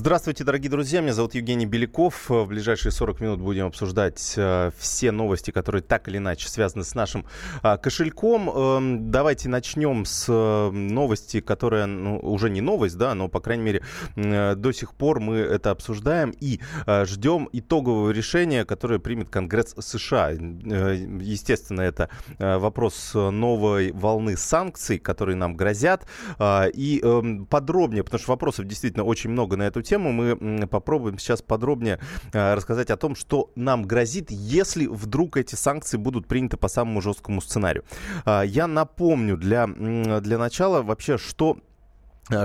[0.00, 1.02] Здравствуйте, дорогие друзья.
[1.02, 2.30] Меня зовут Евгений Беляков.
[2.30, 6.94] В ближайшие 40 минут будем обсуждать э, все новости, которые так или иначе связаны с
[6.94, 7.26] нашим
[7.62, 8.48] э, кошельком.
[8.50, 13.62] Э, давайте начнем с э, новости, которая ну, уже не новость, да, но, по крайней
[13.62, 13.82] мере,
[14.16, 19.74] э, до сих пор мы это обсуждаем и э, ждем итогового решения, которое примет Конгресс
[19.78, 20.30] США.
[20.30, 22.08] Естественно, это
[22.38, 26.06] вопрос новой волны санкций, которые нам грозят.
[26.38, 30.66] Э, и э, подробнее, потому что вопросов действительно очень много на эту эту тему мы
[30.68, 31.98] попробуем сейчас подробнее
[32.32, 37.00] э, рассказать о том, что нам грозит, если вдруг эти санкции будут приняты по самому
[37.00, 37.84] жесткому сценарию.
[38.24, 41.58] А, я напомню для, для начала вообще, что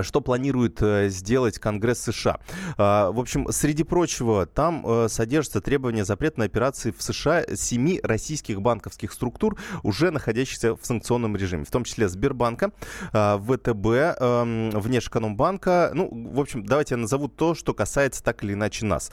[0.02, 2.40] что планирует э, сделать Конгресс США.
[2.76, 8.00] А, в общем, среди прочего, там э, содержится требование запрета на операции в США семи
[8.02, 12.72] российских банковских структур, уже находящихся в санкционном режиме, в том числе Сбербанка,
[13.12, 15.90] ВТБ, эм, Внешэкономбанка.
[15.94, 19.10] Ну, в общем, давайте я назову то, что касается так или иначе нас.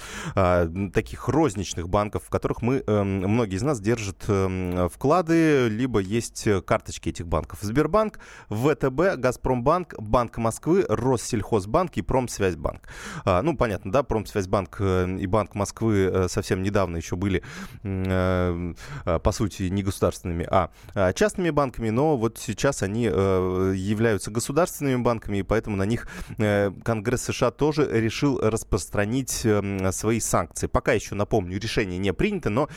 [0.94, 6.47] Таких розничных банков, в которых мы, эм, многие из нас держат эм, вклады, либо есть
[6.66, 7.59] карточки этих банков.
[7.61, 12.88] Сбербанк, ВТБ, Газпромбанк, Банк Москвы, Москвы, Россельхозбанк и Промсвязьбанк.
[13.25, 17.44] А, ну, понятно, да, Промсвязьбанк э, и Банк Москвы э, совсем недавно еще были,
[17.83, 25.02] э, по сути, не государственными, а, а частными банками, но вот сейчас они являются государственными
[25.02, 29.45] банками, и поэтому на них Конгресс США тоже решил распространить
[29.91, 30.67] свои санкции.
[30.67, 32.69] Пока еще, напомню, решение не принято, но,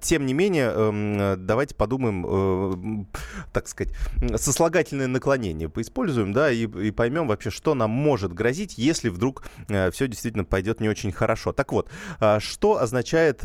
[0.00, 3.08] тем не менее, давайте подумаем,
[3.52, 3.94] так сказать,
[4.36, 9.44] сослагательное наклонение поиспользуем, да, и, и поймем, поймем вообще, что нам может грозить, если вдруг
[9.68, 11.52] э, все действительно пойдет не очень хорошо.
[11.52, 11.88] Так вот,
[12.20, 13.44] э, что означает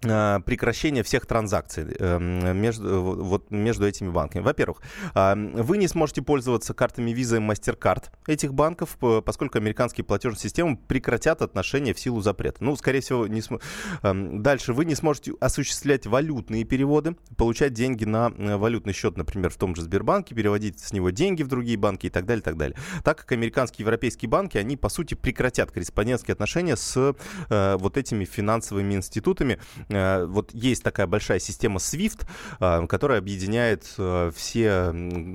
[0.00, 4.42] прекращение всех транзакций эм, между, вот, между этими банками.
[4.42, 4.80] Во-первых,
[5.14, 10.78] э, вы не сможете пользоваться картами Visa и MasterCard этих банков, поскольку американские платежные системы
[10.78, 12.64] прекратят отношения в силу запрета.
[12.64, 13.62] Ну, скорее всего, не см...
[14.02, 19.50] Эм, дальше вы не сможете осуществлять валютные переводы, получать деньги на э, валютный счет, например,
[19.50, 22.44] в том же Сбербанке, переводить с него деньги в другие банки и так далее, и
[22.44, 22.76] так далее.
[23.04, 27.14] Так как американские и европейские банки, они, по сути, прекратят корреспондентские отношения с
[27.50, 29.58] вот этими финансовыми институтами,
[29.89, 32.26] Э, вот есть такая большая система SWIFT,
[32.60, 34.92] э, которая объединяет э, все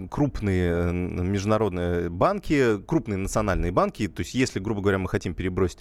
[0.10, 4.08] крупные международные банки, крупные национальные банки.
[4.08, 5.80] То есть, если, грубо говоря, мы хотим перебросить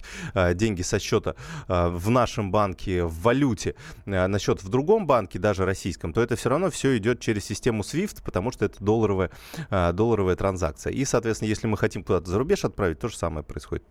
[0.53, 1.35] деньги со счета
[1.67, 3.75] в нашем банке в валюте
[4.05, 7.83] на счет в другом банке, даже российском, то это все равно все идет через систему
[7.83, 9.31] SWIFT, потому что это долларовая,
[9.69, 10.93] долларовая транзакция.
[10.93, 13.83] И, соответственно, если мы хотим куда-то за рубеж отправить, то же самое происходит.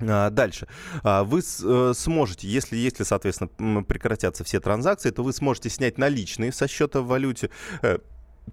[0.00, 0.66] А, дальше.
[1.02, 6.52] А, вы э, сможете, если, если, соответственно, прекратятся все транзакции, то вы сможете снять наличные
[6.52, 7.50] со счета в валюте,
[7.82, 7.98] э,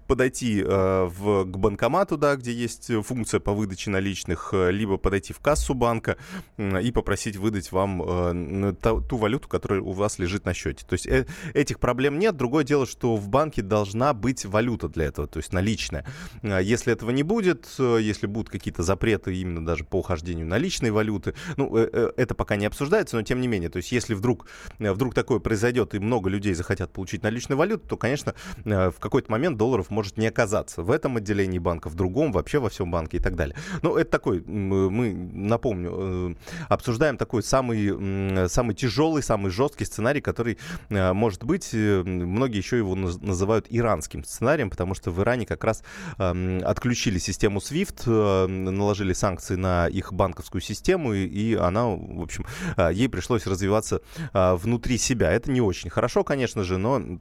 [0.06, 5.32] подойти э, в, к банкомату, да, где есть функция по выдаче наличных, э, либо подойти
[5.32, 6.16] в кассу банка
[6.56, 10.84] э, и попросить выдать вам э, ту, ту валюту, которая у вас лежит на счете.
[10.86, 12.36] То есть э, этих проблем нет.
[12.36, 16.06] Другое дело, что в банке должна быть валюта для этого, то есть наличная.
[16.42, 20.90] Э, если этого не будет, э, если будут какие-то запреты именно даже по ухождению наличной
[20.90, 24.46] валюты, ну, э, это пока не обсуждается, но тем не менее, то есть если вдруг,
[24.78, 28.34] вдруг такое произойдет и много людей захотят получить наличную валюту, то, конечно,
[28.64, 32.58] в какой-то момент долларов долларов может не оказаться в этом отделении банка, в другом, вообще
[32.58, 33.56] во всем банке и так далее.
[33.82, 36.34] Но это такой, мы, напомню, э,
[36.68, 40.58] обсуждаем такой самый, самый тяжелый, самый жесткий сценарий, который
[40.90, 41.70] э, может быть.
[41.74, 45.82] Э, многие еще его называют иранским сценарием, потому что в Иране как раз
[46.18, 52.46] отключили систему SWIFT, наложили санкции на их банковскую систему, и она, в общем,
[52.92, 54.00] ей пришлось развиваться
[54.32, 55.32] внутри себя.
[55.32, 57.18] Это не очень хорошо, конечно же, но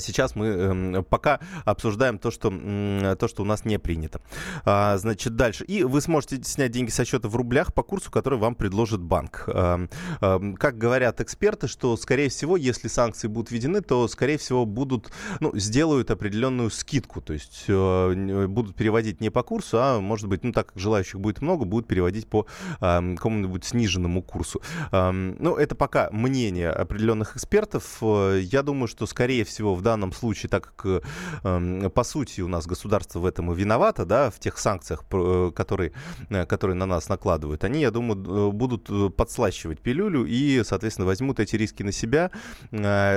[0.00, 4.20] сейчас мы э, пока обсуждаем то что, э, то, что у нас не принято.
[4.64, 5.64] А, значит, дальше.
[5.64, 9.44] И вы сможете снять деньги со счета в рублях по курсу, который вам предложит банк.
[9.46, 9.86] А,
[10.20, 15.12] а, как говорят эксперты, что, скорее всего, если санкции будут введены, то, скорее всего, будут,
[15.40, 17.20] ну, сделают определенную скидку.
[17.20, 21.20] То есть э, будут переводить не по курсу, а, может быть, ну, так как желающих
[21.20, 22.46] будет много, будут переводить по
[22.80, 24.62] э, какому-нибудь сниженному курсу.
[24.90, 28.02] Э, ну, это пока мнение определенных экспертов.
[28.02, 31.02] Я думаю, что, скорее всего, в данном случае, так как,
[31.44, 35.50] э, по сути, у нас государство в этом и виновато, да, в тех санкциях, э,
[35.54, 35.92] которые,
[36.30, 41.40] э, которые на нас накладывают, они, я думаю, э, будут подслащивать пилюлю и, соответственно, возьмут
[41.40, 42.30] эти риски на себя.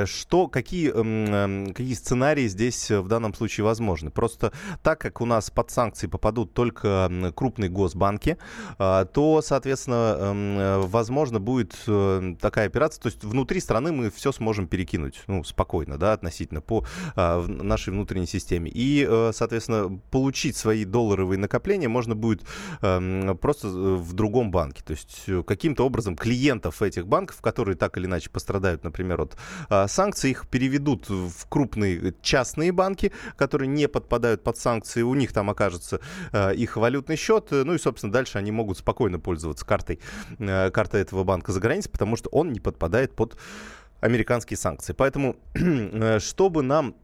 [0.05, 4.11] Что, какие, эм, какие сценарии здесь в данном случае возможны?
[4.11, 4.51] Просто
[4.83, 8.37] так как у нас под санкции попадут только крупные госбанки,
[8.77, 11.75] то, соответственно, эм, возможно будет
[12.39, 16.61] такая операция, то есть внутри страны мы все сможем перекинуть, ну, спокойно, да, относительно действительно
[16.61, 16.85] по
[17.47, 18.71] нашей внутренней системе.
[18.73, 22.43] И, соответственно, получить свои долларовые накопления можно будет
[22.81, 24.83] эм, просто в другом банке.
[24.83, 30.31] То есть каким-то образом клиентов этих банков, которые так или иначе пострадают, например, от санкций,
[30.31, 35.99] их переведут в крупные частные банки, которые не подпадают под санкции, у них там окажется
[36.55, 39.99] их валютный счет, ну и, собственно, дальше они могут спокойно пользоваться картой,
[40.39, 43.37] э, картой этого банка за границей, потому что он не подпадает под
[44.05, 44.93] американские санкции.
[44.93, 46.95] Поэтому, э, чтобы нам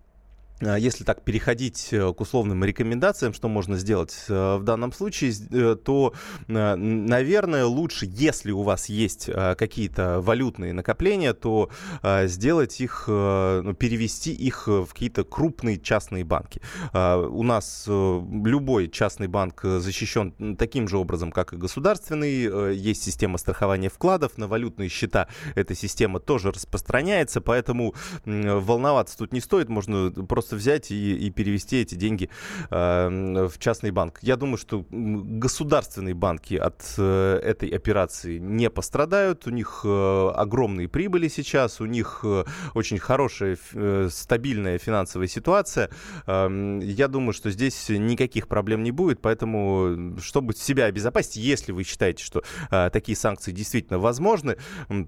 [0.61, 5.75] если так переходить э, к условным рекомендациям, что можно сделать э, в данном случае, э,
[5.75, 6.13] то,
[6.47, 11.69] наверное, лучше, если у вас есть какие-то валютные накопления, то
[12.03, 16.61] сделать их, ну, перевести их в какие-то крупные частные банки.
[16.93, 22.75] У нас любой частный банк защищен таким же образом, как и государственный.
[22.75, 29.39] Есть система страхования вкладов, на валютные счета эта система тоже распространяется, поэтому волноваться тут не
[29.39, 32.29] стоит, можно просто просто взять и, и перевести эти деньги
[32.69, 34.19] э, в частный банк.
[34.21, 39.47] Я думаю, что государственные банки от э, этой операции не пострадают.
[39.47, 42.43] У них э, огромные прибыли сейчас, у них э,
[42.73, 45.89] очень хорошая, э, стабильная финансовая ситуация.
[46.27, 51.83] Э, я думаю, что здесь никаких проблем не будет, поэтому, чтобы себя обезопасить, если вы
[51.83, 54.57] считаете, что э, такие санкции действительно возможны,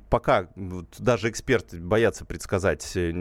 [0.10, 3.12] пока вот, даже эксперты боятся предсказать, э,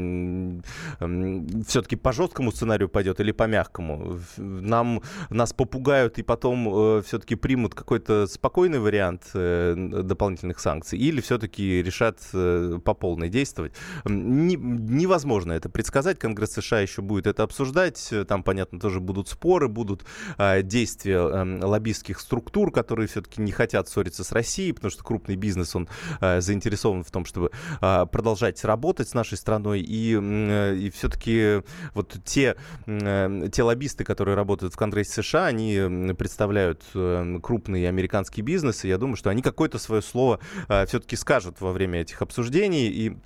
[1.00, 4.20] э, все-таки по жесткому сценарию пойдет или по мягкому?
[4.36, 5.00] Нам,
[5.30, 11.82] нас попугают и потом э, все-таки примут какой-то спокойный вариант э, дополнительных санкций или все-таки
[11.82, 13.72] решат э, по полной действовать?
[14.04, 16.18] Не, невозможно это предсказать.
[16.18, 18.12] Конгресс США еще будет это обсуждать.
[18.28, 20.04] Там, понятно, тоже будут споры, будут
[20.36, 25.36] э, действия э, лоббистских структур, которые все-таки не хотят ссориться с Россией, потому что крупный
[25.36, 25.88] бизнес, он
[26.20, 29.80] э, заинтересован в том, чтобы э, продолжать работать с нашей страной.
[29.80, 31.62] И, э, и все-таки
[31.94, 32.56] вот те,
[32.86, 38.88] э, те лоббисты, которые работают в Конгрессе США, они представляют э, крупные американские бизнесы.
[38.88, 42.88] Я думаю, что они какое-то свое слово э, все-таки скажут во время этих обсуждений.
[42.88, 43.16] И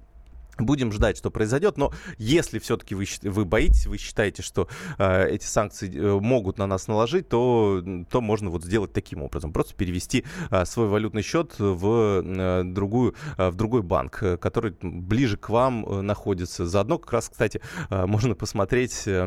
[0.59, 4.69] Будем ждать, что произойдет, но если все-таки вы, вы боитесь, вы считаете, что
[4.99, 9.53] э, эти санкции э, могут на нас наложить, то, то можно вот сделать таким образом.
[9.53, 14.75] Просто перевести э, свой валютный счет в, э, другую, э, в другой банк, э, который
[14.81, 16.67] ближе к вам э, находится.
[16.67, 17.61] Заодно как раз, кстати,
[17.91, 19.25] э, можно посмотреть, э,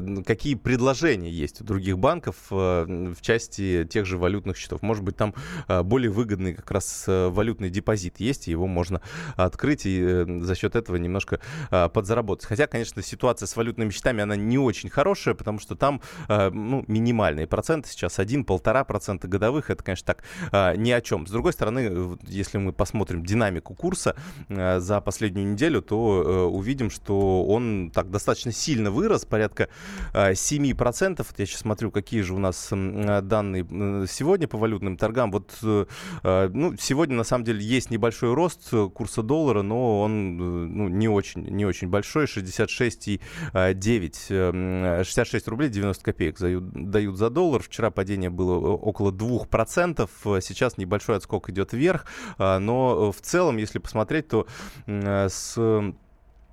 [0.00, 4.82] э, какие предложения есть у других банков э, в части тех же валютных счетов.
[4.82, 5.34] Может быть, там
[5.68, 9.00] э, более выгодный как раз э, валютный депозит есть, и его можно
[9.36, 11.40] открыть и э, за счет этого немножко
[11.70, 12.46] а, подзаработать.
[12.46, 16.84] Хотя, конечно, ситуация с валютными счетами, она не очень хорошая, потому что там а, ну,
[16.86, 21.26] минимальные проценты, сейчас 1-1,5% годовых, это, конечно, так а, ни о чем.
[21.26, 24.16] С другой стороны, если мы посмотрим динамику курса
[24.48, 29.68] а, за последнюю неделю, то а, увидим, что он так достаточно сильно вырос, порядка
[30.12, 31.26] а, 7%.
[31.36, 33.64] Я сейчас смотрю, какие же у нас а, данные
[34.08, 35.30] сегодня по валютным торгам.
[35.30, 40.88] Вот а, ну, сегодня, на самом деле, есть небольшой рост курса доллара, но он ну,
[40.88, 47.62] не очень, не очень большой, 66,9, 66 эм, рублей 90 копеек дают, за доллар.
[47.62, 52.06] Вчера падение было около 2%, сейчас небольшой отскок идет вверх,
[52.38, 54.46] но в целом, если посмотреть, то
[54.86, 55.92] с Э,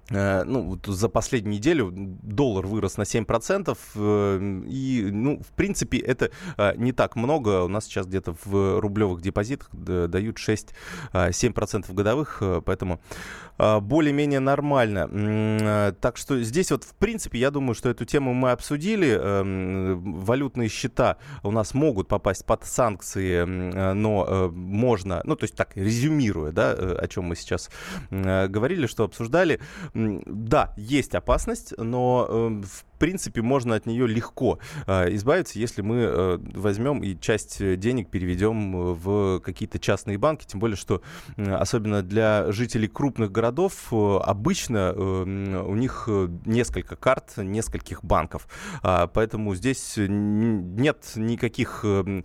[0.10, 6.32] ну, вот за последнюю неделю доллар вырос на 7%, э, и, ну, в принципе, это
[6.58, 7.64] э, не так много.
[7.64, 13.02] У нас сейчас где-то в рублевых депозитах дают 6-7% годовых, поэтому
[13.58, 15.96] более-менее нормально.
[16.00, 19.20] Так что здесь вот, в принципе, я думаю, что эту тему мы обсудили.
[19.20, 23.44] Эм, валютные счета у нас могут попасть под санкции,
[23.94, 27.70] но можно, ну, то есть так, резюмируя, да, о чем мы сейчас
[28.12, 29.60] говорили, что обсуждали,
[29.98, 32.62] да, есть опасность, но э,
[32.98, 38.10] в принципе, можно от нее легко э, избавиться, если мы э, возьмем и часть денег
[38.10, 41.04] переведем в какие-то частные банки, тем более, что
[41.36, 46.10] э, особенно для жителей крупных городов э, обычно э, у них
[46.46, 48.48] несколько карт, нескольких банков,
[48.82, 52.24] э, поэтому здесь нет никаких, э,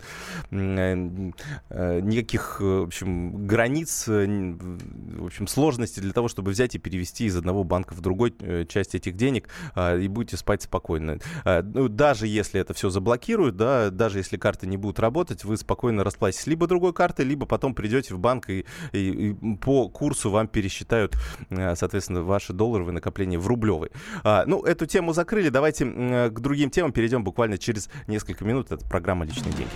[0.49, 7.37] э, никаких, в общем, границ, в общем, сложностей для того, чтобы взять и перевести из
[7.37, 11.19] одного банка в другой э, часть этих денег, э, и будете спать спокойно.
[11.45, 15.57] А, ну, даже если это все заблокируют, да, даже если карты не будут работать, вы
[15.57, 20.29] спокойно расплатитесь либо другой картой, либо потом придете в банк и, и, и по курсу
[20.29, 21.15] вам пересчитают,
[21.49, 23.91] а, соответственно, ваши долларовые накопления в рублевые.
[24.23, 25.49] А, ну, эту тему закрыли.
[25.49, 28.71] Давайте к другим темам перейдем буквально через несколько минут.
[28.71, 29.71] Это программа «Личные деньги».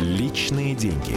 [0.00, 1.16] Личные деньги.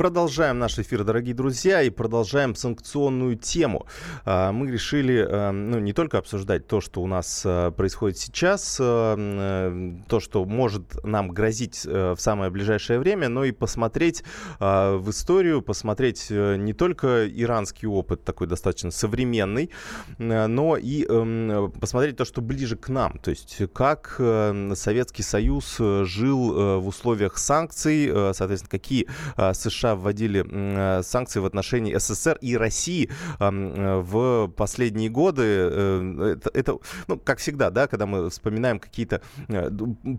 [0.00, 3.84] Продолжаем наш эфир, дорогие друзья, и продолжаем санкционную тему.
[4.24, 8.78] А, мы решили а, ну, не только обсуждать то, что у нас а, происходит сейчас,
[8.80, 14.24] э, то, что может нам грозить э, в самое ближайшее время, но и посмотреть
[14.58, 19.68] в историю, посмотреть э, не только иранский опыт, такой достаточно современный,
[20.16, 23.18] но и эм, посмотреть то, что ближе к нам.
[23.18, 31.40] То есть как Советский Союз жил в условиях санкций, соответственно, какие США вводили э, санкции
[31.40, 35.42] в отношении СССР и России э, в последние годы.
[35.46, 36.78] Э, это, это,
[37.08, 39.22] ну, как всегда, да, когда мы вспоминаем какие-то,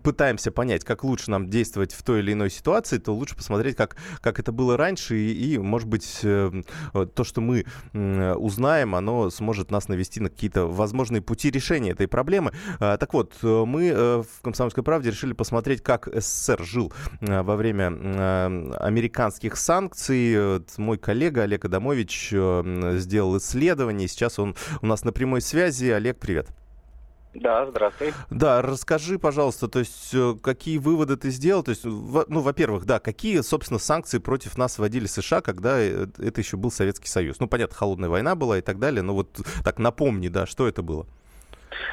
[0.02, 3.96] пытаемся понять, как лучше нам действовать в той или иной ситуации, то лучше посмотреть, как,
[4.20, 9.88] как это было раньше, и, и, может быть, то, что мы узнаем, оно сможет нас
[9.88, 12.52] навести на какие-то возможные пути решения этой проблемы.
[12.78, 17.86] Так вот, мы в «Комсомольской правде» решили посмотреть, как СССР жил во время
[18.78, 20.60] американских санкций.
[20.76, 24.08] Мой коллега Олег Адамович э, сделал исследование.
[24.08, 25.86] Сейчас он у нас на прямой связи.
[25.86, 26.48] Олег, привет.
[27.34, 28.12] Да, здравствуй.
[28.28, 31.62] Да, расскажи, пожалуйста, то есть э, какие выводы ты сделал?
[31.62, 36.40] То есть, ну, во-первых, да, какие, собственно, санкции против нас вводили США, когда э, это
[36.40, 37.40] еще был Советский Союз?
[37.40, 40.82] Ну, понятно, холодная война была и так далее, но вот так напомни, да, что это
[40.82, 41.06] было?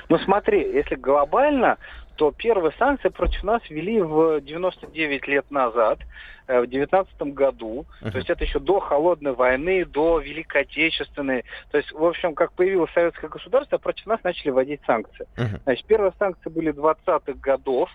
[0.09, 1.77] Ну, смотри, если глобально,
[2.19, 5.99] то первые санкции против нас ввели в 99 лет назад,
[6.47, 7.85] э, в 19 году.
[8.01, 8.11] Uh-huh.
[8.11, 11.45] То есть это еще до холодной войны, до Великой Отечественной.
[11.71, 15.27] То есть, в общем, как появилось советское государство, против нас начали вводить санкции.
[15.37, 15.61] Uh-huh.
[15.63, 17.89] Значит, первые санкции были 20-х годов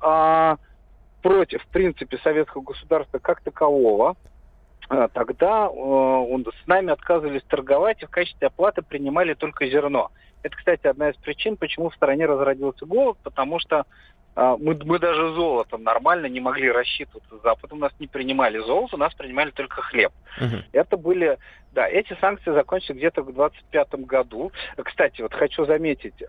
[0.00, 0.56] а,
[1.20, 4.16] против, в принципе, советского государства как такового.
[4.88, 10.10] А, тогда э, он, с нами отказывались торговать и в качестве оплаты принимали только зерно.
[10.42, 13.84] Это, кстати, одна из причин, почему в стране разродился голод, потому что
[14.34, 17.80] э, мы, мы даже золотом нормально не могли рассчитываться с Западом.
[17.80, 20.12] Нас не принимали золото, нас принимали только хлеб.
[20.40, 20.62] Uh-huh.
[20.72, 21.38] Это были...
[21.72, 24.52] Да, эти санкции закончились где-то в 25 году.
[24.82, 26.22] Кстати, вот хочу заметить...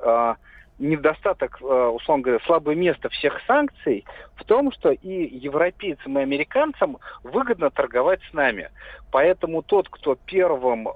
[0.79, 4.05] Э, недостаток, условно говоря, слабое место всех санкций
[4.35, 8.69] в том, что и европейцам, и американцам выгодно торговать с нами.
[9.11, 10.87] Поэтому тот, кто первым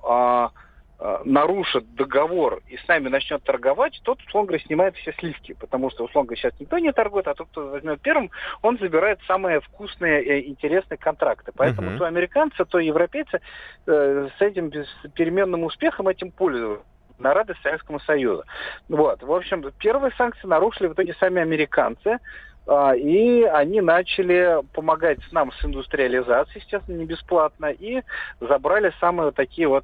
[1.06, 5.54] Э, нарушит договор и с нами начнет торговать, тот, условно говоря, снимает все сливки.
[5.60, 9.20] Потому что, условно говоря, сейчас никто не торгует, а тот, кто возьмет первым, он забирает
[9.28, 11.52] самые вкусные и интересные контракты.
[11.58, 11.98] Поэтому uh-huh.
[11.98, 13.42] то американцы, то европейцы
[13.86, 14.72] э, с этим
[15.14, 16.86] переменным успехом этим пользуются
[17.24, 18.44] на радость Советскому Союзу.
[18.90, 19.24] Вот.
[19.24, 22.20] В общем, первые санкции нарушили в итоге сами американцы.
[22.66, 28.04] А, и они начали помогать нам с индустриализацией, естественно, не бесплатно, и
[28.40, 29.84] забрали самые вот такие вот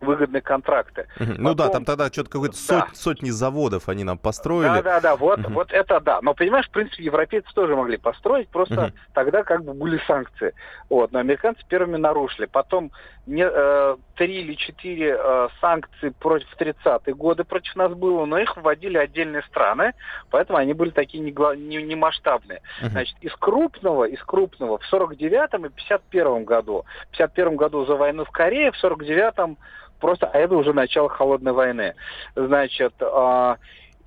[0.00, 1.06] выгодные контракты.
[1.18, 1.26] Uh-huh.
[1.26, 1.42] Потом...
[1.42, 2.86] Ну да, там тогда что-то какой-то да.
[2.86, 4.68] сот, сотни заводов они нам построили.
[4.68, 5.52] Да, да, да, вот, uh-huh.
[5.52, 6.20] вот это да.
[6.22, 8.92] Но понимаешь, в принципе, европейцы тоже могли построить, просто uh-huh.
[9.12, 10.54] тогда как бы были санкции.
[10.88, 12.46] Вот, но американцы первыми нарушили.
[12.46, 12.92] Потом
[13.28, 18.56] не, э, три или четыре э, санкции против 30-е годы против нас было, но их
[18.56, 19.92] вводили отдельные страны,
[20.30, 22.62] поэтому они были такие не, не, не масштабные.
[22.82, 22.88] Uh-huh.
[22.88, 26.84] Значит, из крупного, из крупного в 49-м и 51-м году.
[27.12, 29.58] В 51-м году за войну в Корее, в 49-м
[30.00, 31.94] просто, а это уже начало холодной войны.
[32.34, 33.56] Значит, э,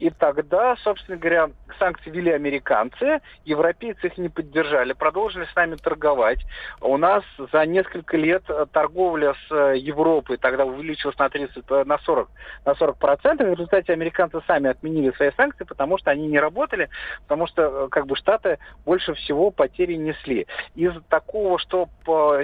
[0.02, 6.40] и тогда, собственно говоря, санкции ввели американцы, европейцы их не поддержали, продолжили с нами торговать.
[6.82, 12.00] У нас за несколько лет торговля с э, Европой тогда увеличилась на 30, э, на
[12.00, 12.30] 40,
[12.66, 13.48] на 40 процентов.
[13.48, 16.90] В результате американцы сами отменили свои санкции, потому что они не работали,
[17.28, 20.48] потому что э, как бы Штаты больше всего потери несли.
[20.74, 22.38] Из такого, что по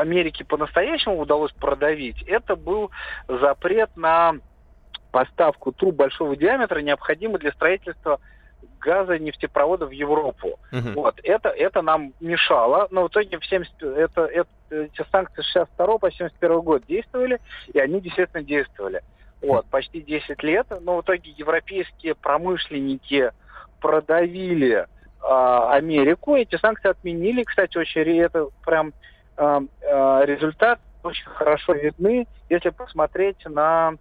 [0.00, 2.90] Америке по-настоящему удалось продавить, это был
[3.28, 4.34] запрет на
[5.14, 8.18] поставку труб большого диаметра необходимы для строительства
[8.80, 10.58] газа нефтепровода в Европу.
[10.72, 10.92] Uh-huh.
[10.94, 11.20] Вот.
[11.22, 15.98] Это, это нам мешало, но в итоге в 70, это, это, эти санкции с 62
[15.98, 17.38] по 71 год действовали,
[17.72, 19.02] и они действительно действовали.
[19.40, 23.30] Вот, почти 10 лет, но в итоге европейские промышленники
[23.80, 24.86] продавили э,
[25.22, 28.92] Америку, эти санкции отменили, кстати, очень это прям
[29.36, 33.94] э, э, результат очень хорошо видны, если посмотреть на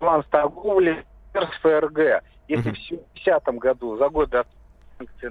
[0.00, 2.24] план торговли с ФРГ.
[2.48, 3.04] Если mm-hmm.
[3.14, 4.44] в 70-м году, за год до
[4.98, 5.30] санкций,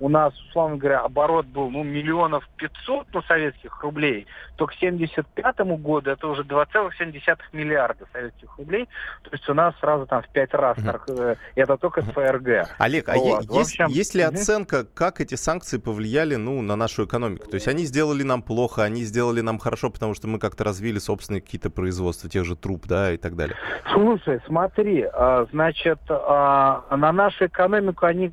[0.00, 5.60] у нас, условно говоря, оборот был ну, миллионов пятьсот ну, советских рублей, то к 75
[5.80, 8.88] году это уже 2,7 миллиарда советских рублей.
[9.22, 10.76] То есть у нас сразу там в пять раз.
[10.78, 11.38] Mm-hmm.
[11.54, 12.68] Это только с ФРГ.
[12.78, 13.46] Олег, а вот.
[13.48, 13.86] а есть, общем...
[13.86, 17.48] есть ли оценка, как эти санкции повлияли ну, на нашу экономику?
[17.48, 20.98] То есть они сделали нам плохо, они сделали нам хорошо, потому что мы как-то развили
[20.98, 23.56] собственные какие-то производства, тех же труб, да, и так далее.
[23.92, 28.32] Слушай, смотри, а, значит, а, на нашу экономику они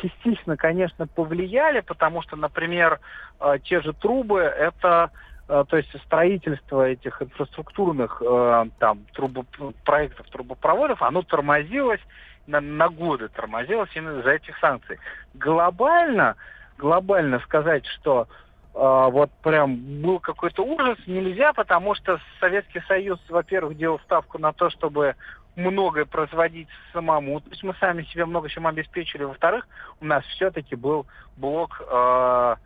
[0.00, 3.00] частично, конечно, повлияли, потому что, например,
[3.40, 5.10] э, те же трубы, это
[5.48, 9.44] э, то есть строительство этих инфраструктурных э, там трубо,
[9.84, 12.00] проектов трубопроводов, оно тормозилось
[12.46, 14.98] на, на годы, тормозилось именно из-за этих санкций.
[15.34, 16.36] Глобально,
[16.78, 18.28] глобально сказать, что
[18.74, 24.70] вот прям был какой-то ужас, нельзя, потому что Советский Союз, во-первых, делал ставку на то,
[24.70, 25.14] чтобы
[25.56, 27.40] многое производить самому.
[27.40, 29.24] То есть мы сами себе много чем обеспечили.
[29.24, 29.66] Во-вторых,
[30.00, 31.06] у нас все-таки был
[31.36, 32.56] блок э,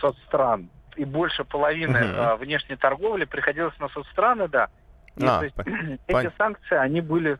[0.00, 0.70] соцстран.
[0.96, 2.08] И больше половины угу.
[2.08, 4.68] э, внешней торговли приходилось на соцстраны, да.
[5.16, 5.56] И, а, то есть,
[6.06, 7.38] эти санкции, они были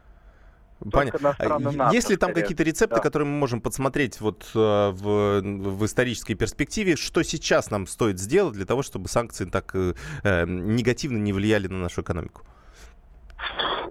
[0.92, 1.34] Понятно.
[1.38, 3.00] А есть ли там какие-то рецепты, да.
[3.00, 8.54] которые мы можем подсмотреть вот э, в, в исторической перспективе, что сейчас нам стоит сделать
[8.54, 12.42] для того, чтобы санкции так э, э негативно не влияли на нашу экономику?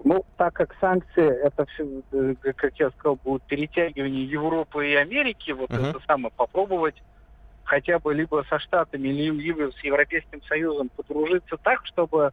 [0.06, 5.50] Ну, так как санкции, это все, э, как я сказал, будут перетягивание Европы и Америки,
[5.50, 5.90] вот uh-huh.
[5.90, 7.02] это самое, попробовать
[7.64, 12.32] хотя бы либо со Штатами, либо с Европейским Союзом подружиться так, чтобы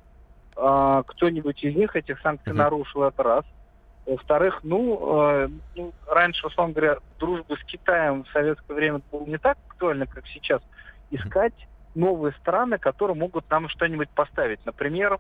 [0.54, 2.56] э, кто-нибудь из них этих санкций uh-huh.
[2.56, 3.44] нарушил, это раз.
[4.04, 9.38] Во-вторых, ну, э, ну, раньше, условно говоря, дружба с Китаем в советское время была не
[9.38, 10.60] так актуальна, как сейчас.
[11.10, 11.54] Искать
[11.94, 14.60] новые страны, которые могут нам что-нибудь поставить.
[14.66, 15.18] Например,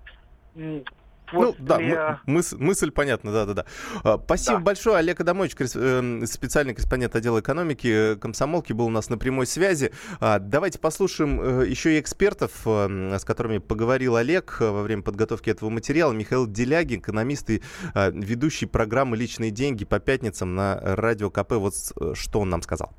[1.32, 3.66] ну, да, мыс, мысль понятна, да-да-да.
[4.04, 4.64] А, спасибо да.
[4.64, 4.96] большое.
[4.96, 9.92] Олег Адамович, э, специальный корреспондент отдела экономики э, комсомолки, был у нас на прямой связи.
[10.20, 15.70] А, давайте послушаем э, еще и экспертов, с которыми поговорил Олег во время подготовки этого
[15.70, 16.12] материала.
[16.12, 17.62] Михаил Делягин, экономист и
[17.94, 21.52] ведущий программы «Личные деньги» по пятницам на Радио КП.
[21.52, 21.74] Вот
[22.14, 22.92] что он нам сказал.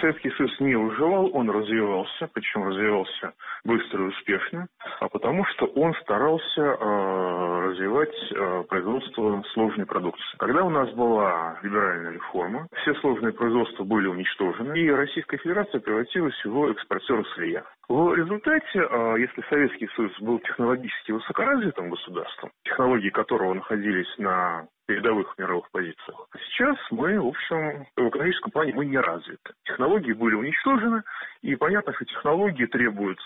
[0.00, 3.32] Советский Союз не выживал, он развивался, причем развивался
[3.64, 4.66] быстро и успешно,
[5.00, 10.36] а потому что он старался э, развивать э, производство сложной продукции.
[10.38, 16.44] Когда у нас была либеральная реформа, все сложные производства были уничтожены, и Российская Федерация превратилась
[16.44, 17.64] в экспортера сырья.
[17.90, 25.34] В результате, э, если Советский Союз был технологически высокоразвитым государством, технологии которого находились на передовых
[25.38, 26.28] мировых позициях.
[26.36, 29.54] Сейчас мы, в общем, в экономическом плане мы не развиты.
[29.64, 31.02] Технологии были уничтожены,
[31.42, 33.18] и понятно, что технологии требуют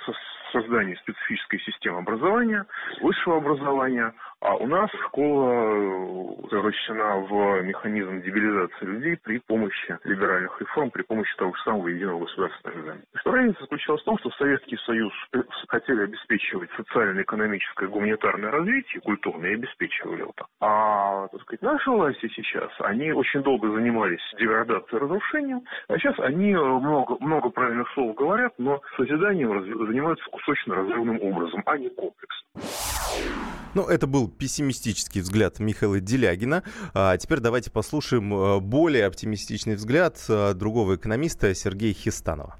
[0.52, 2.64] создания специфической системы образования,
[3.02, 10.90] высшего образования, а у нас школа превращена в механизм дебилизации людей при помощи либеральных реформ,
[10.90, 13.04] при помощи того же самого единого государственного экзамена.
[13.14, 19.52] Что разница заключалась в том, что Советский Союз э, хотели обеспечивать социально-экономическое гуманитарное развитие, культурное,
[19.52, 20.44] и обеспечивали это.
[20.60, 26.52] А, так сказать, наши власти сейчас, они очень долго занимались деградацией разрушением, а сейчас они
[26.52, 33.63] э, много, много правильных слов говорят, но созиданием занимаются кусочно-разрывным образом, а не комплексно.
[33.74, 36.62] Ну, это был пессимистический взгляд Михаила Делягина.
[36.94, 42.54] А теперь давайте послушаем э, более оптимистичный взгляд э, другого экономиста Сергея Хистанова.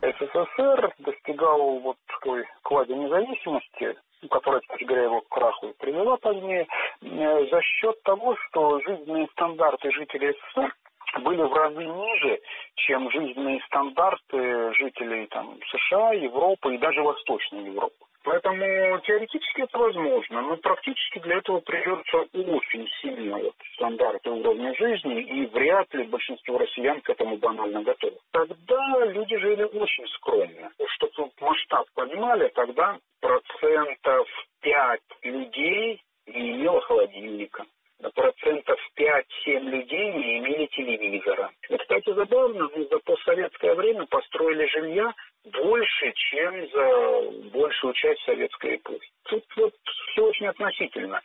[0.00, 3.94] СССР достигал вот такой клади независимости,
[4.30, 6.66] которая, кстати говоря, его к краху и привела позднее,
[7.02, 10.74] э, за счет того, что жизненные стандарты жителей СССР
[11.22, 12.40] были в разы ниже,
[12.76, 18.04] чем жизненные стандарты жителей там, США, Европы и даже Восточной Европы.
[18.24, 25.20] Поэтому теоретически это возможно, но практически для этого придется очень сильно вот, стандарты уровня жизни,
[25.20, 28.16] и вряд ли большинство россиян к этому банально готовы.
[28.32, 30.72] Тогда люди жили очень скромно.
[30.94, 34.26] Чтобы масштаб понимали, тогда процентов
[34.62, 37.66] 5 людей не имело холодильника
[38.14, 41.50] процентов 5-7 людей не имели телевизора.
[41.68, 49.10] И, кстати, забавно, за постсоветское время построили жилья больше, чем за большую часть советской эпохи.
[49.24, 49.74] Тут вот
[50.12, 51.20] все очень относительно.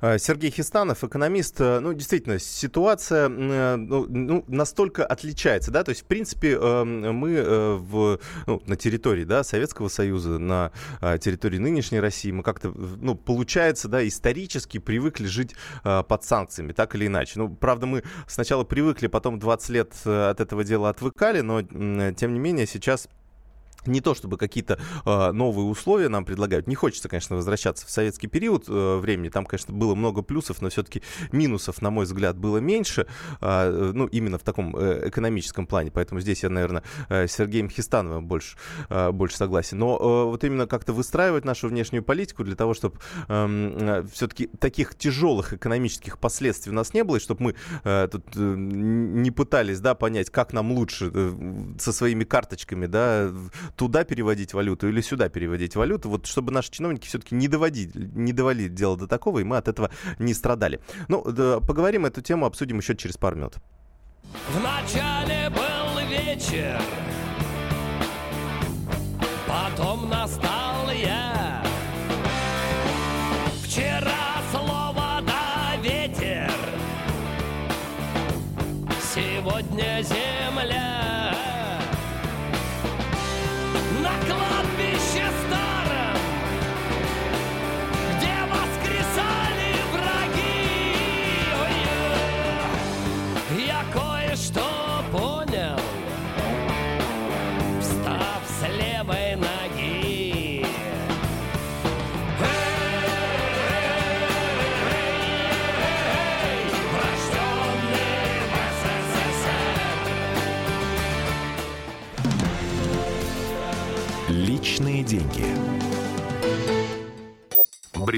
[0.00, 1.60] Э, Сергей Хистанов, экономист.
[1.60, 7.76] Э, ну, действительно, ситуация э, ну, ну, настолько отличается, да, то есть, в принципе, мы
[7.78, 10.70] в, ну, на территории, да, Советского Союза, на
[11.18, 17.06] территории нынешней России, мы как-то, ну, получается, да, исторически привыкли жить под санкциями, так или
[17.06, 17.32] иначе.
[17.36, 22.38] Ну, правда, мы сначала привыкли, потом 20 лет от этого дела отвыкали, но, тем не
[22.38, 23.08] менее, сейчас
[23.86, 26.66] не то чтобы какие-то э, новые условия нам предлагают.
[26.66, 29.28] Не хочется, конечно, возвращаться в советский период э, времени.
[29.28, 33.06] Там, конечно, было много плюсов, но все-таки минусов, на мой взгляд, было меньше.
[33.40, 35.90] Э, ну, именно в таком э, экономическом плане.
[35.90, 38.56] Поэтому здесь я, наверное, э, с Сергеем Хистановым больше,
[38.88, 39.78] э, больше согласен.
[39.78, 44.48] Но э, вот именно как-то выстраивать нашу внешнюю политику для того, чтобы эм, э, все-таки
[44.58, 49.30] таких тяжелых экономических последствий у нас не было, и чтобы мы э, тут э, не
[49.30, 51.32] пытались, да, понять, как нам лучше э,
[51.78, 53.30] со своими карточками, да,
[53.76, 58.32] туда переводить валюту или сюда переводить валюту, вот чтобы наши чиновники все-таки не доводили, не
[58.32, 60.80] доводили дело до такого, и мы от этого не страдали.
[61.08, 63.54] Ну, да, поговорим эту тему, обсудим еще через пару минут.
[64.50, 66.80] Вначале был вечер,
[69.46, 71.64] потом настал я.
[73.64, 76.50] Вчера слово да ветер,
[79.14, 80.99] сегодня земля.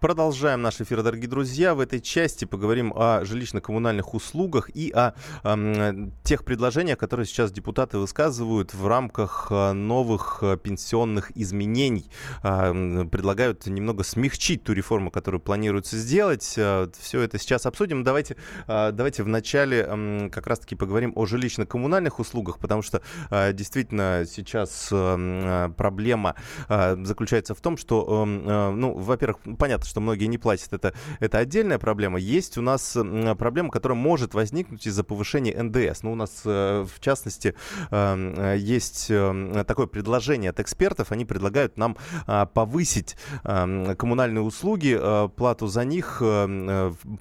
[0.00, 1.74] Продолжаем наш эфир, дорогие друзья.
[1.74, 7.96] В этой части поговорим о жилищно-коммунальных услугах и о эм, тех предложениях, которые сейчас депутаты
[7.96, 12.10] высказывают в рамках э, новых э, пенсионных изменений.
[12.42, 16.42] Э, предлагают немного смягчить ту реформу, которую планируется сделать.
[16.42, 18.04] Все это сейчас обсудим.
[18.04, 24.88] Давайте, давайте вначале э, как раз-таки поговорим о жилищно-коммунальных услугах, потому что действительно сейчас
[25.76, 26.34] проблема
[26.68, 32.18] заключается в том, что, ну, во-первых, понятно, что многие не платят, это, это отдельная проблема.
[32.18, 32.96] Есть у нас
[33.38, 36.02] проблема, которая может возникнуть из-за повышения НДС.
[36.02, 37.54] Ну, у нас, э, в частности,
[37.90, 41.12] э, э, есть э, такое предложение от экспертов.
[41.12, 41.96] Они предлагают нам
[42.26, 46.22] э, повысить э, коммунальные услуги, э, плату за них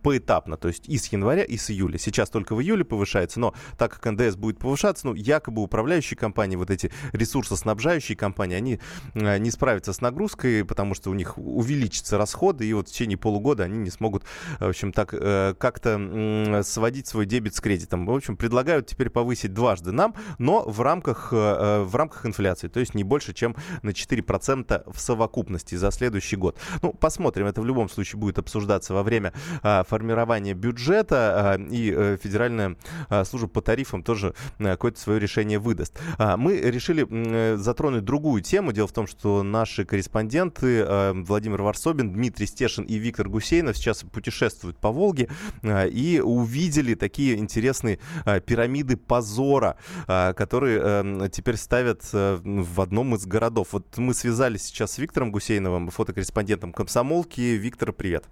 [0.02, 1.98] поэтапно, то есть и с января, и с июля.
[1.98, 6.56] Сейчас только в июле повышается, но так как НДС будет повышаться, ну, якобы управляющие компании,
[6.56, 8.80] вот эти ресурсоснабжающие компании, они
[9.14, 12.18] не справятся с нагрузкой, потому что у них увеличатся
[12.56, 14.24] расходы, и вот в течение полугода они не смогут,
[14.60, 18.06] в общем, так э, как-то сводить свой дебет с кредитом.
[18.06, 22.80] В общем, предлагают теперь повысить дважды нам, но в рамках, э, в рамках инфляции, то
[22.80, 26.58] есть не больше, чем на 4% в совокупности за следующий год.
[26.82, 31.94] Ну, посмотрим, это в любом случае будет обсуждаться во время э, формирования бюджета, э, и
[31.96, 32.76] э, Федеральная
[33.10, 36.00] э, служба по тарифам тоже э, какое-то свое решение выдаст.
[36.18, 38.72] А, Мы решили затронуть другую тему.
[38.72, 44.04] Дело в том, что наши корреспонденты э, Владимир Варсобин, Дмитрий Стешин и Виктор Гусейнов сейчас
[44.04, 45.30] путешествуют по Волге
[45.62, 49.78] э, и увидели такие интересные э, пирамиды позора,
[50.08, 53.70] э, которые э, теперь ставят в одном из городов.
[53.72, 57.42] Вот мы связались сейчас с Виктором Гусейновым, фотокорреспондентом комсомолки.
[57.42, 58.26] Виктор, привет.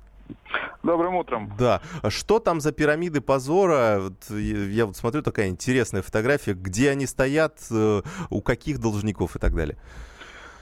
[0.84, 1.54] Добрым утром.
[1.58, 1.82] Да.
[2.02, 4.02] А Что там за пирамиды позора?
[4.30, 6.54] Я вот смотрю, такая интересная фотография.
[6.54, 7.60] Где они стоят,
[8.30, 9.78] у каких должников и так далее.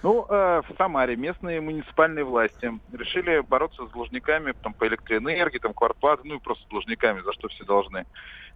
[0.03, 5.73] Ну, э, в Самаре местные муниципальные власти решили бороться с должниками там, по электроэнергии, там,
[5.73, 8.05] квартплаты, ну и просто с должниками, за что все должны.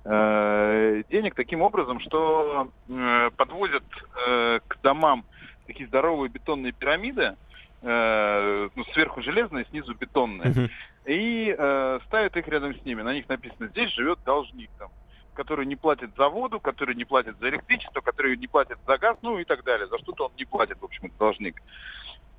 [0.05, 3.83] Э, денег таким образом, что э, подвозят
[4.27, 5.23] э, к домам
[5.67, 7.35] такие здоровые бетонные пирамиды,
[7.81, 10.69] э, ну, сверху железные, снизу бетонные, Мгм.
[11.05, 13.03] и э, ставят их рядом с ними.
[13.03, 14.89] На них написано, здесь живет должник, там,
[15.35, 19.17] который не платит за воду, который не платит за электричество, который не платит за газ,
[19.21, 19.87] ну и так далее.
[19.87, 21.61] За что-то он не платит, в общем, должник.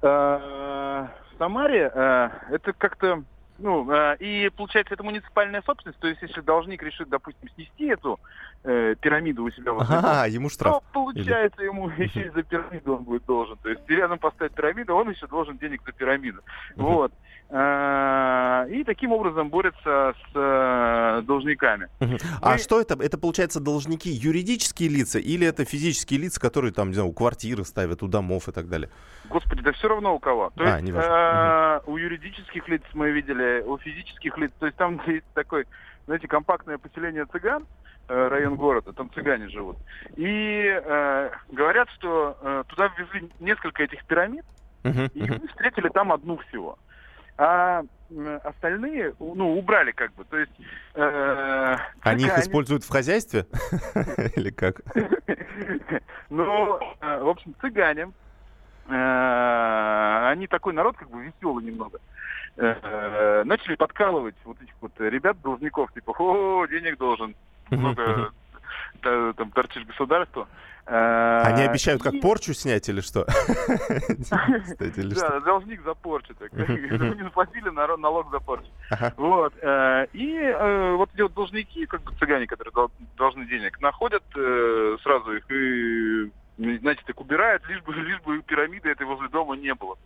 [0.02, 0.08] Э,
[1.34, 3.22] В Самаре э, это как-то,
[3.58, 8.18] ну, э, и получается, это муниципальная собственность, то есть если должник решит, допустим, снести эту
[8.64, 10.74] э, пирамиду у себя Ага, ему штраф.
[10.74, 13.56] то получается ему еще и за пирамиду он будет должен.
[13.58, 16.40] То есть рядом поставить пирамиду, он еще должен денег за пирамиду.
[16.76, 17.12] Вот.
[17.48, 21.88] А, И таким образом борются с э, должниками.
[22.42, 22.94] А Мы- что это?
[23.00, 27.64] Это, получается, должники юридические лица или это физические лица, которые там, не знаю, у квартиры
[27.64, 28.90] ставят, у домов и так далее?
[29.30, 30.50] Господи, да все равно у кого.
[30.56, 35.00] То А, есть э, у юридических лиц мы видели, у физических лиц, то есть там
[35.06, 35.66] есть такой,
[36.06, 37.64] знаете, компактное поселение цыган,
[38.08, 39.76] э, район города, там цыгане живут.
[40.16, 44.44] И э, говорят, что э, туда ввезли несколько этих пирамид,
[45.14, 46.78] и встретили там одну всего.
[47.38, 47.82] А
[48.44, 50.24] остальные, ну, убрали как бы.
[50.24, 50.52] То есть
[50.94, 53.46] э, Они их цыгане- используют в хозяйстве?
[54.36, 54.80] Или как?
[56.28, 58.12] Ну, э, в общем, цыгане,
[58.88, 61.98] э, они такой народ как бы веселый немного.
[62.56, 67.34] Э, Начали подкалывать вот этих вот ребят, должников, типа, о, денег должен,
[67.70, 68.32] много
[69.00, 70.46] там торчишь государству.
[70.88, 73.26] Э, Они обещают как порчу снять или что?
[75.20, 76.34] Да, должник за порчу.
[76.52, 78.68] Не заплатили налог за порчу.
[79.16, 79.52] Вот.
[79.60, 84.22] э, И э, вот эти вот должники, как бы цыгане, которые дол- должны денег, находят
[84.36, 86.30] э, сразу их и,
[86.78, 89.96] знаете, так убирают, лишь бы, лишь бы пирамиды этой возле дома не было.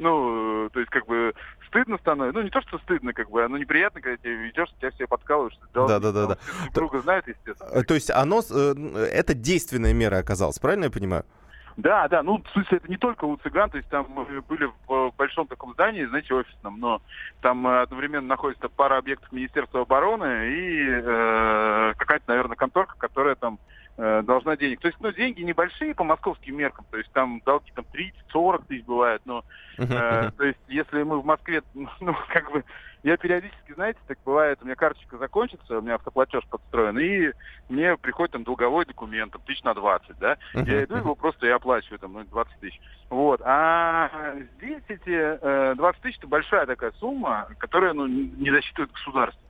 [0.00, 1.34] Ну, э, то есть, как бы,
[1.68, 2.38] стыдно становится.
[2.38, 5.52] Ну, не то, что стыдно, как бы, оно неприятно, когда тебе ведешь, тебя все подкалывают,
[5.54, 6.36] что ты Да-да-да-да.
[6.36, 7.68] потому что друг друга знают, естественно.
[7.70, 8.74] Э, То есть оно, э,
[9.12, 11.24] это действенная мера оказалась, правильно я понимаю?
[11.76, 14.70] Да, да, ну, в смысле, это не только у цыган, то есть там мы были
[14.86, 17.00] в большом таком здании, знаете, офисном, но
[17.40, 23.58] там одновременно находится пара объектов Министерства обороны и э, какая-то, наверное, конторка, которая там
[24.22, 24.80] должна денег.
[24.80, 27.84] То есть, ну, деньги небольшие по московским меркам, то есть там долги там
[28.32, 29.44] 30-40 тысяч бывают, но
[29.80, 32.64] Э, то есть, если мы в Москве, ну, как бы,
[33.02, 37.32] я периодически, знаете, так бывает, у меня карточка закончится, у меня автоплатеж подстроен, и
[37.68, 41.50] мне приходит там долговой документ, там, тысяч на 20, да, я иду его просто и
[41.50, 42.80] оплачиваю, там, ну, 20 тысяч.
[43.08, 43.40] Вот.
[43.44, 44.10] А
[44.58, 49.40] здесь эти э, 20 тысяч это большая такая сумма, которая, ну, не засчитывает государство.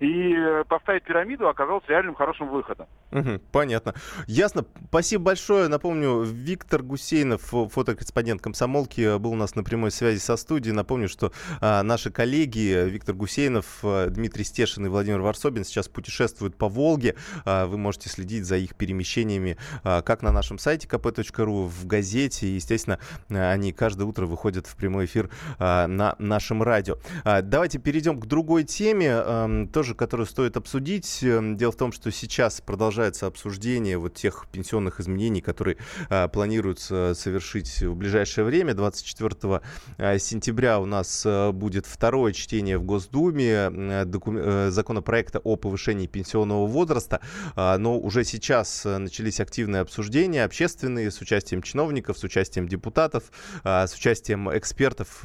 [0.00, 2.86] И э, поставить пирамиду оказалось реальным хорошим выходом.
[3.14, 3.94] Мгм, Понятно.
[4.26, 4.66] Ясно.
[4.88, 5.68] Спасибо большое.
[5.68, 10.74] Напомню, Виктор Гусейнов, фо- фотокорреспондент комсомолки, э, был у нас на прямой связи со студией.
[10.74, 16.56] Напомню, что а, наши коллеги э, Виктор Гусейнов, Дмитрий Стешин и Владимир Варсобин сейчас путешествуют
[16.58, 17.14] по Волге.
[17.44, 22.52] А, Вы можете следить за их перемещениями а, как на нашем сайте kp.ru, в газете.
[22.52, 22.98] Естественно,
[23.28, 26.98] они каждое утро выходят в прямой эфир а, на нашем радио.
[27.22, 31.20] А, Давайте перейдем к другой теме, эм, тоже которую стоит обсудить.
[31.22, 35.76] Эм, Дело в том, что сейчас продолжается обсуждение вот тех пенсионных изменений, которые
[36.08, 38.74] а, планируется совершить в ближайшее время.
[38.74, 39.60] 24
[39.98, 45.56] а, сентября у нас а, будет второе чтение в Госдуме э, доку- э, законопроекта о
[45.56, 47.20] повышении пенсионного возраста.
[47.56, 53.24] А, Но уже сейчас начались активные обсуждения общественные с участием чиновников, с участием депутатов,
[53.62, 55.24] а, с участием экспертов,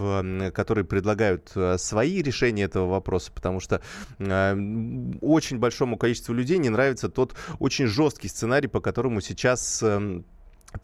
[0.53, 3.81] которые предлагают свои решения этого вопроса, потому что
[4.19, 10.25] очень большому количеству людей не нравится тот очень жесткий сценарий, по которому сейчас эм,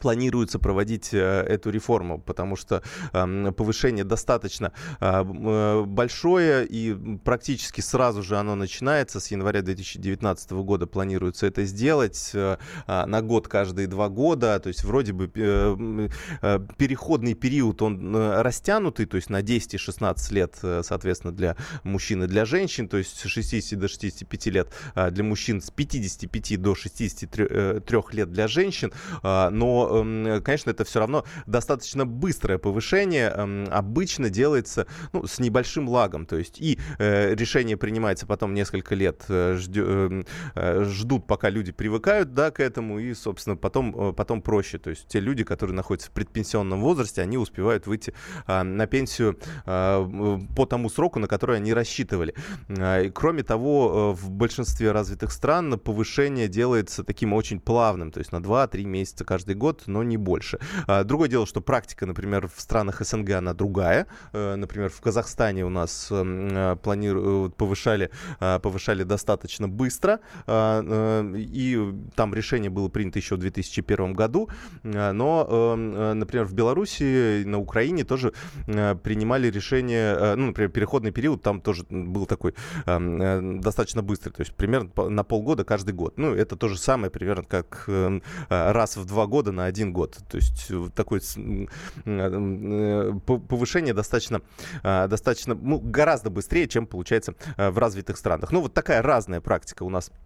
[0.00, 6.94] планируется проводить э, эту реформу, потому что эм, повышение достаточно э, э, большое и
[7.24, 9.20] практически сразу же оно начинается.
[9.20, 14.58] С января 2019 года планируется это сделать а, на год каждые два года.
[14.60, 20.54] То есть вроде бы переходный период, он растянутый, то есть на 10 и 16 лет,
[20.82, 24.68] соответственно, для мужчин и для женщин, то есть с 60 до 65 лет
[25.10, 28.92] для мужчин, с 55 до 63 э, трех лет для женщин.
[29.22, 29.50] А,
[29.84, 33.32] Эм, конечно, это все равно достаточно быстрое повышение.
[33.34, 36.26] Эм, Обычно делается ну, с небольшим лагом.
[36.26, 41.72] То есть и э, решение принимается потом несколько лет, э, эм, э, ждут, пока люди
[41.72, 44.78] привыкают да, к этому, и, собственно, потом, э, потом проще.
[44.78, 48.14] То есть те люди, которые находятся в предпенсионном возрасте, они успевают выйти
[48.46, 50.06] а, на пенсию а,
[50.54, 52.34] по тому сроку, на который они рассчитывали.
[52.68, 58.30] А, Кроме того, э, в большинстве развитых стран повышение делается таким очень плавным, то есть
[58.30, 60.58] на 2-3 месяца каждый год, но не больше.
[60.86, 64.06] А, Другое дело, что практика, например, в странах СНГ, она другая.
[64.32, 71.34] Э, Например, в Казахстане у нас м, э, планируют, повышали, а, повышали достаточно быстро, э,
[71.36, 74.48] и там решение было принято еще в 2001 году,
[74.82, 78.32] но, э, э, например, в Беларуси, на Украине тоже
[78.66, 82.54] э, принимали решение, э, ну, например, переходный период там тоже был такой
[82.86, 86.18] эм, э, достаточно быстрый, то есть примерно на полгода каждый год.
[86.18, 89.92] Ну, это то же самое примерно как эм, э, раз в два года на один
[89.92, 90.18] год.
[90.28, 91.20] То есть э, такое
[92.04, 94.40] э, по- повышение достаточно,
[94.82, 98.52] э, достаточно, ну, гораздо быстрее, чем получается э, в развитых странах.
[98.52, 100.25] Ну, вот такая разная практика у нас а,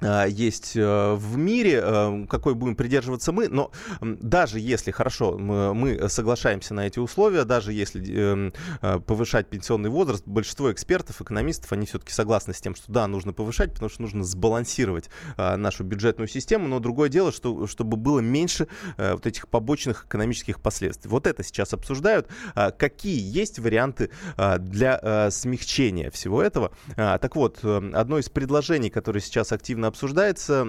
[0.00, 6.74] есть э, в мире, э, какой будем придерживаться мы, но даже если, хорошо, мы соглашаемся
[6.74, 12.12] на эти условия, даже если эм, э, повышать пенсионный возраст, большинство экспертов, экономистов, они все-таки
[12.12, 16.68] согласны с тем, что да, нужно повышать, потому что нужно сбалансировать а, нашу бюджетную систему,
[16.68, 21.10] но другое дело, что, чтобы было меньше вот этих побочных экономических последствий.
[21.10, 22.28] Вот это сейчас обсуждают.
[22.54, 24.10] А, какие есть варианты
[24.58, 26.72] для смягчения всего этого?
[26.96, 30.64] Так вот, одно из предложений, которое сейчас активно обсуждается,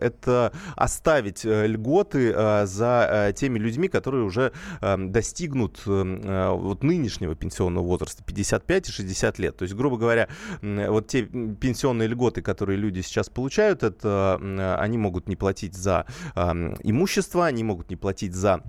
[0.00, 7.84] это оставить э, льготы э, за э, теми людьми, которые уже достигнут вот нынешнего пенсионного
[7.84, 9.56] возраста 55 и 60 лет.
[9.56, 10.28] То есть, грубо говоря,
[10.62, 14.38] вот те пенсионные льготы, которые люди сейчас получают, это
[14.78, 18.62] они могут не платить за имущество, они могут не платить за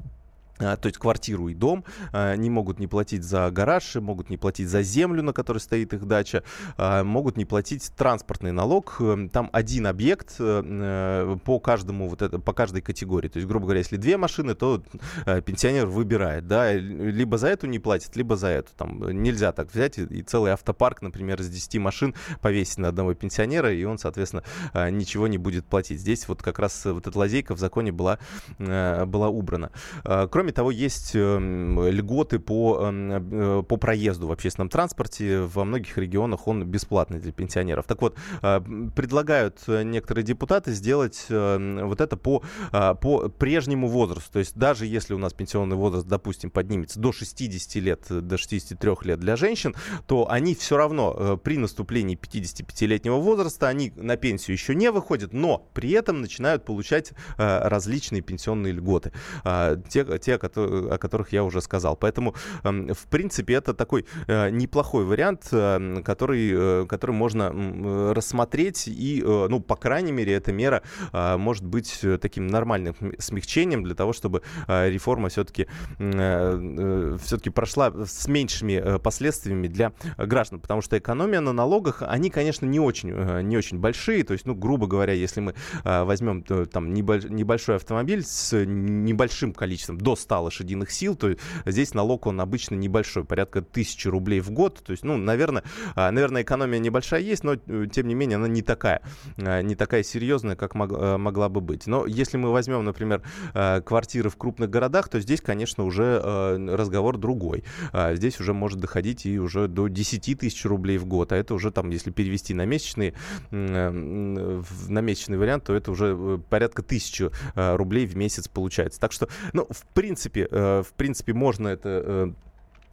[0.58, 4.70] то есть квартиру и дом, а, не могут не платить за гараж, могут не платить
[4.70, 6.44] за землю, на которой стоит их дача,
[6.78, 8.98] а, могут не платить транспортный налог.
[9.00, 13.28] Эм, там один объект э, э, по каждому вот это, по каждой категории.
[13.28, 14.84] То есть, грубо говоря, если две машины, то
[15.26, 18.72] э, пенсионер выбирает, да, либо за эту не платит, либо за эту.
[18.76, 23.74] Там нельзя так взять и целый автопарк, например, из 10 машин повесить на одного пенсионера,
[23.74, 24.44] и он, соответственно,
[24.74, 26.00] ничего не будет платить.
[26.00, 28.20] Здесь вот как раз вот эта лазейка в законе была,
[28.58, 29.72] была убрана.
[30.04, 35.42] Кроме Кроме того, есть эм, льготы по, эм, э, по проезду в общественном транспорте.
[35.42, 37.86] Во многих регионах он бесплатный для пенсионеров.
[37.86, 38.62] Так вот, э,
[38.96, 44.32] предлагают некоторые депутаты сделать эм, вот это по, э, по прежнему возрасту.
[44.32, 48.92] То есть даже если у нас пенсионный возраст, допустим, поднимется до 60 лет, до 63
[49.04, 54.76] лет для женщин, то они все равно при наступлении 55-летнего возраста, они на пенсию еще
[54.76, 59.12] не выходят, но при этом начинают получать различные пенсионные льготы.
[59.44, 61.96] Те, те о которых я уже сказал.
[61.96, 68.88] Поэтому, эм, в принципе, это такой э, неплохой вариант, э, который, э, который можно рассмотреть.
[68.88, 70.82] И, ну, по крайней мере, эта мера
[71.14, 79.68] может быть таким нормальным смягчением для того, чтобы реформа все-таки все-таки прошла с меньшими последствиями
[79.68, 80.60] для граждан.
[80.60, 83.10] Потому что экономия на налогах, они, конечно, не очень,
[83.44, 84.24] не очень большие.
[84.24, 90.16] То есть, ну, грубо говоря, если мы возьмем там небольшой автомобиль с небольшим количеством, до
[90.28, 91.36] 100 лошадиных сил, то
[91.66, 94.84] здесь налог, он обычно небольшой, порядка тысячи рублей в год.
[94.86, 95.64] То есть, ну, наверное,
[95.96, 99.02] а, наверное, экономия небольшая есть, но, э, тем не менее, она не такая,
[99.38, 101.88] а, не такая серьезная, как э, могла бы быть.
[101.88, 103.22] Но если мы возьмем, например,
[103.54, 107.64] а, квартиры в крупных городах, то здесь, конечно, уже разговор другой.
[107.94, 111.72] Здесь уже может доходить и уже до 10 тысяч рублей в год, а это уже
[111.72, 113.14] там, если перевести на месячный,
[113.52, 119.00] на месячный вариант, то это уже э, порядка тысячи рублей в месяц получается.
[119.00, 122.32] Так что, ну, в принципе, принципе, э, в принципе, можно это э,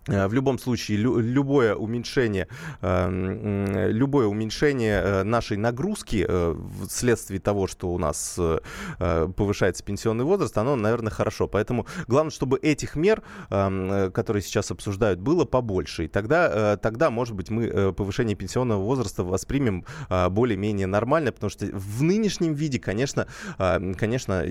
[0.07, 2.49] в любом случае, лю- любое уменьшение,
[2.83, 6.55] э, любое уменьшение э, нашей нагрузки э,
[6.88, 8.59] вследствие того, что у нас э,
[8.99, 11.49] э, повышается пенсионный возраст, оно, наверное, хорошо.
[11.49, 16.05] Поэтому главное, чтобы этих мер, э, которые сейчас обсуждают, было побольше.
[16.05, 21.33] И тогда, э, тогда может быть, мы э, повышение пенсионного возраста воспримем э, более-менее нормально,
[21.33, 23.27] потому что в нынешнем виде, конечно,
[23.59, 24.45] э, конечно,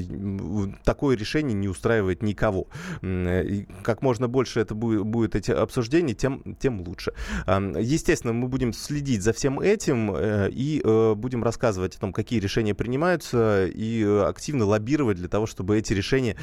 [0.84, 2.68] такое решение не устраивает никого.
[3.04, 7.14] И как можно больше это будет, будет эти обсуждений, тем, тем лучше.
[7.48, 12.40] Естественно, мы будем следить за всем этим э, и э, будем рассказывать о том, какие
[12.40, 16.38] решения принимаются, и э, активно лоббировать для того, чтобы эти решения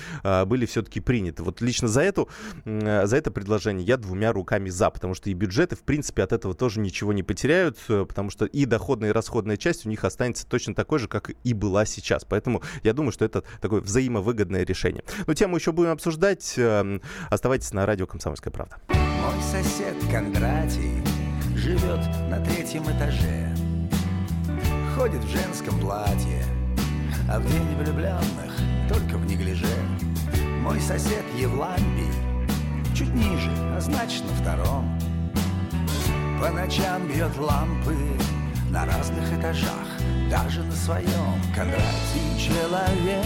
[0.47, 1.43] были все-таки приняты.
[1.43, 2.29] Вот лично за, эту,
[2.65, 6.55] за это предложение я двумя руками за, потому что и бюджеты, в принципе, от этого
[6.55, 10.75] тоже ничего не потеряют, потому что и доходная, и расходная часть у них останется точно
[10.75, 12.25] такой же, как и была сейчас.
[12.25, 15.05] Поэтому я думаю, что это такое взаимовыгодное решение.
[15.27, 16.59] Но тему еще будем обсуждать.
[17.31, 18.77] Оставайтесь на радио «Комсомольская правда».
[18.90, 21.03] Мой сосед Кондратий
[21.55, 23.55] живет на третьем этаже.
[24.96, 26.44] Ходит в женском платье,
[27.29, 28.53] а в день влюбленных
[28.88, 29.66] только в неглиже.
[30.62, 32.12] Мой сосед Евлампий
[32.94, 34.98] чуть ниже, а значит на втором.
[36.40, 37.96] По ночам бьет лампы
[38.70, 39.87] на разных этажах
[40.31, 41.35] Даже на своем.
[41.55, 43.24] Кондратий человек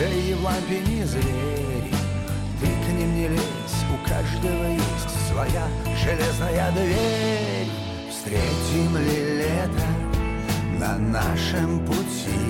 [0.00, 1.83] Да и Евлампий не зверь
[3.24, 5.66] не лезь у каждого есть своя
[6.02, 7.70] железная дверь.
[8.10, 9.86] Встретим ли лето
[10.78, 12.44] на нашем пути?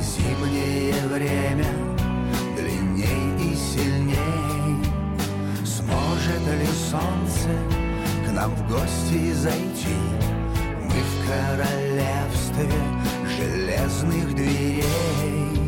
[0.00, 1.66] Зимнее время
[2.56, 4.84] длинней и сильней.
[5.64, 7.50] Сможет ли солнце
[8.26, 9.98] к нам в гости зайти?
[10.84, 12.80] Мы в королевстве
[13.36, 15.67] железных дверей.